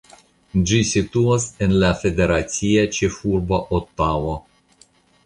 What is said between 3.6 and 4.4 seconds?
Otavo.